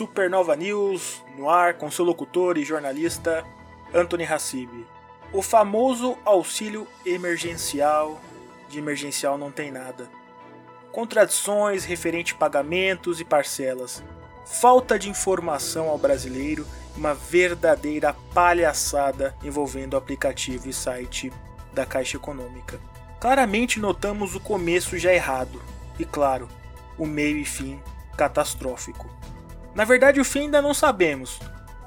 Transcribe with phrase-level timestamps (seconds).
[0.00, 3.44] Supernova News no ar com seu locutor e jornalista
[3.92, 4.86] Anthony Hassib.
[5.30, 8.18] O famoso auxílio emergencial,
[8.70, 10.08] de emergencial não tem nada.
[10.90, 14.02] Contradições referente a pagamentos e parcelas,
[14.46, 21.30] falta de informação ao brasileiro uma verdadeira palhaçada envolvendo o aplicativo e site
[21.74, 22.80] da Caixa Econômica.
[23.20, 25.60] Claramente notamos o começo já errado
[25.98, 26.48] e, claro,
[26.96, 27.78] o meio e fim
[28.16, 29.06] catastrófico.
[29.74, 31.38] Na verdade, o fim ainda não sabemos,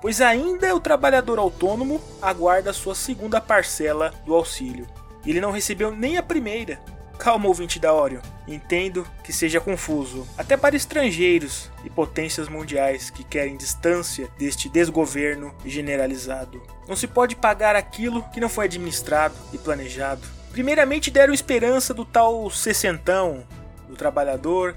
[0.00, 4.86] pois ainda o trabalhador autônomo aguarda sua segunda parcela do auxílio.
[5.24, 6.80] Ele não recebeu nem a primeira.
[7.18, 8.22] Calma, ouvinte da Orion.
[8.48, 15.54] Entendo que seja confuso, até para estrangeiros e potências mundiais que querem distância deste desgoverno
[15.64, 16.62] generalizado.
[16.88, 20.26] Não se pode pagar aquilo que não foi administrado e planejado.
[20.50, 23.44] Primeiramente deram esperança do tal sessentão,
[23.86, 24.74] do trabalhador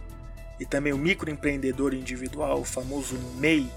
[0.59, 3.70] e também o microempreendedor individual, o famoso MEI,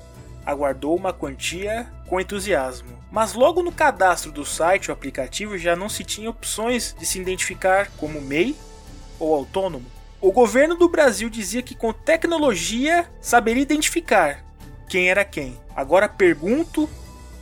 [0.45, 2.97] aguardou uma quantia com entusiasmo.
[3.11, 7.21] Mas logo no cadastro do site ou aplicativo já não se tinha opções de se
[7.21, 8.55] identificar como MEI
[9.19, 9.87] ou autônomo.
[10.21, 14.45] O governo do Brasil dizia que com tecnologia saberia identificar
[14.89, 15.59] quem era quem.
[15.75, 16.89] Agora pergunto: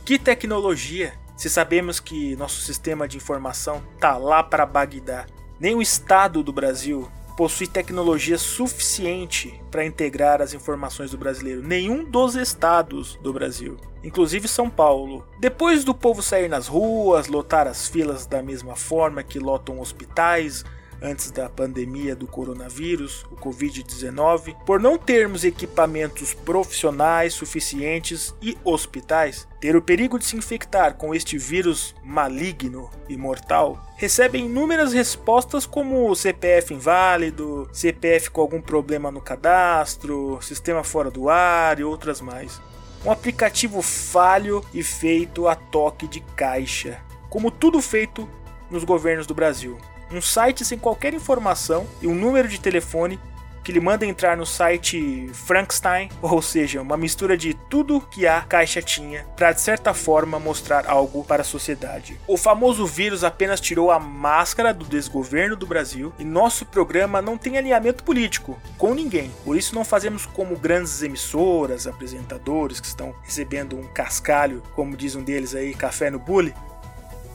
[0.03, 1.13] que tecnologia?
[1.37, 5.25] Se sabemos que nosso sistema de informação tá lá para Bagdá,
[5.59, 11.61] nem o Estado do Brasil possui tecnologia suficiente para integrar as informações do brasileiro.
[11.61, 15.27] Nenhum dos estados do Brasil, inclusive São Paulo.
[15.39, 20.63] Depois do povo sair nas ruas, lotar as filas da mesma forma que lotam hospitais,
[21.01, 29.47] antes da pandemia do coronavírus, o Covid-19, por não termos equipamentos profissionais suficientes e hospitais,
[29.59, 35.65] ter o perigo de se infectar com este vírus maligno e mortal, recebem inúmeras respostas
[35.65, 42.21] como CPF inválido, CPF com algum problema no cadastro, sistema fora do ar e outras
[42.21, 42.61] mais.
[43.05, 46.99] Um aplicativo falho e feito a toque de caixa,
[47.29, 48.27] como tudo feito
[48.71, 49.77] nos governos do Brasil
[50.11, 53.19] um site sem qualquer informação e um número de telefone
[53.65, 58.41] que lhe manda entrar no site Frankenstein, ou seja, uma mistura de tudo que a
[58.41, 62.19] caixa tinha para de certa forma mostrar algo para a sociedade.
[62.27, 67.39] O famoso vírus apenas tirou a máscara do desgoverno do Brasil e nosso programa não
[67.39, 69.31] tem alinhamento político com ninguém.
[69.43, 75.15] Por isso não fazemos como grandes emissoras, apresentadores que estão recebendo um cascalho, como diz
[75.15, 76.53] um deles aí, café no bully.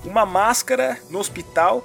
[0.04, 1.84] Uma máscara no hospital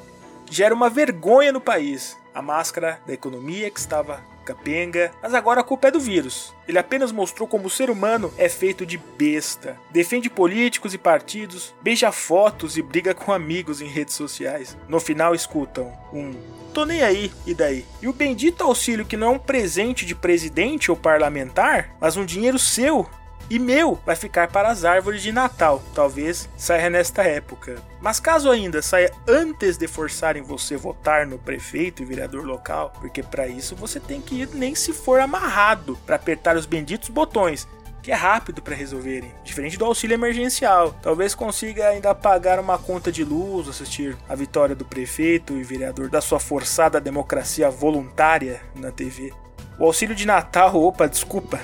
[0.50, 2.18] gera uma vergonha no país.
[2.34, 6.54] A máscara da economia que estava capenga, mas agora a culpa é do vírus.
[6.68, 9.78] Ele apenas mostrou como o ser humano é feito de besta.
[9.92, 14.78] Defende políticos e partidos, beija fotos e briga com amigos em redes sociais.
[14.88, 16.34] No final escutam um
[16.74, 17.86] tô nem aí, e daí?
[18.02, 22.26] E o bendito auxílio que não é um presente de presidente ou parlamentar, mas um
[22.26, 23.10] dinheiro seu
[23.50, 25.82] e meu vai ficar para as árvores de Natal.
[25.94, 27.76] Talvez saia nesta época.
[28.02, 33.22] Mas caso ainda saia antes de forçarem você votar no prefeito e vereador local, porque
[33.22, 37.68] para isso você tem que ir nem se for amarrado para apertar os benditos botões
[38.06, 40.94] que é rápido para resolverem, diferente do auxílio emergencial.
[41.02, 46.08] Talvez consiga ainda pagar uma conta de luz, assistir a vitória do prefeito e vereador
[46.08, 49.34] da sua forçada democracia voluntária na TV.
[49.80, 51.60] O auxílio de Natal, opa, desculpa,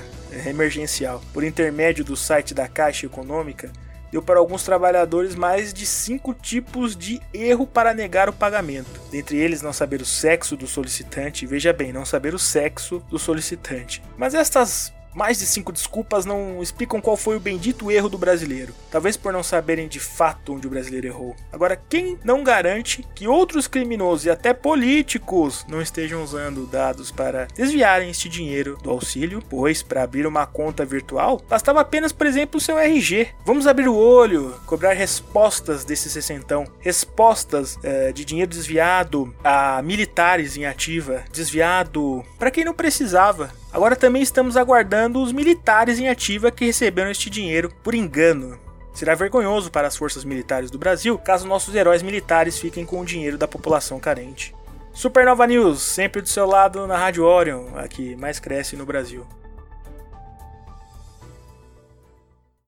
[0.45, 3.71] emergencial, por intermédio do site da Caixa Econômica,
[4.11, 8.99] deu para alguns trabalhadores mais de cinco tipos de erro para negar o pagamento.
[9.09, 13.17] Dentre eles, não saber o sexo do solicitante, veja bem, não saber o sexo do
[13.17, 14.03] solicitante.
[14.17, 18.73] Mas estas mais de cinco desculpas não explicam qual foi o bendito erro do brasileiro.
[18.89, 21.35] Talvez por não saberem de fato onde o brasileiro errou.
[21.51, 27.47] Agora, quem não garante que outros criminosos e até políticos não estejam usando dados para
[27.55, 29.43] desviarem este dinheiro do auxílio?
[29.49, 33.29] Pois, para abrir uma conta virtual, bastava apenas, por exemplo, o seu RG.
[33.45, 36.65] Vamos abrir o olho, cobrar respostas desse sessentão.
[36.79, 43.95] Respostas é, de dinheiro desviado a militares em ativa, desviado para quem não precisava Agora
[43.95, 48.59] também estamos aguardando os militares em ativa que receberam este dinheiro por engano.
[48.93, 53.05] Será vergonhoso para as forças militares do Brasil caso nossos heróis militares fiquem com o
[53.05, 54.53] dinheiro da população carente.
[54.93, 59.25] Supernova News, sempre do seu lado na Rádio Orion, a que mais cresce no Brasil.